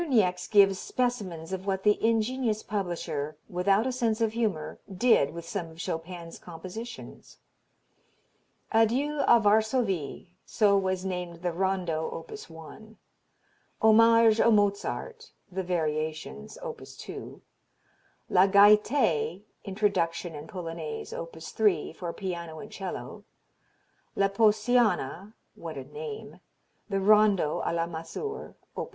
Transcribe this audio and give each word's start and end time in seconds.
Niecks 0.09 0.47
gives 0.47 0.79
specimens 0.79 1.53
of 1.53 1.67
what 1.67 1.83
the 1.83 2.03
ingenious 2.03 2.63
publisher, 2.63 3.37
without 3.47 3.85
a 3.85 3.91
sense 3.91 4.19
of 4.19 4.31
humor, 4.33 4.79
did 4.91 5.29
with 5.31 5.47
some 5.47 5.67
of 5.69 5.77
Chopin's 5.79 6.39
compositions: 6.39 7.37
Adieu 8.71 9.19
a 9.27 9.39
Varsovie, 9.39 10.29
so 10.43 10.75
was 10.75 11.05
named 11.05 11.43
the 11.43 11.51
Rondo, 11.53 12.07
op. 12.07 12.31
1; 12.31 12.97
Hommage 13.79 14.39
a 14.39 14.49
Mozart, 14.49 15.29
the 15.51 15.61
Variations, 15.61 16.57
op. 16.63 16.81
2; 16.83 17.39
La 18.27 18.47
Gaite, 18.47 19.43
Introduction 19.63 20.33
and 20.33 20.49
Polonaise, 20.49 21.13
op. 21.13 21.39
3 21.39 21.93
for 21.93 22.11
piano 22.11 22.57
and 22.57 22.71
'cello; 22.71 23.23
La 24.15 24.29
Posiana 24.29 25.33
what 25.53 25.77
a 25.77 25.83
name! 25.83 26.39
the 26.89 26.99
Rondo 26.99 27.61
a 27.63 27.71
la 27.71 27.85
Mazur, 27.85 28.55
op. 28.75 28.89